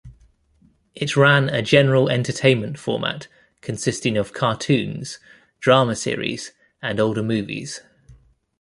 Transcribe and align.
It 0.95 1.15
ran 1.15 1.47
a 1.49 1.61
general 1.61 2.09
entertainment 2.09 2.79
format 2.79 3.27
consisting 3.61 4.17
of 4.17 4.33
cartoons, 4.33 5.19
drama 5.59 5.95
series 5.95 6.53
and 6.81 6.99
older 6.99 7.21
movies. 7.21 7.81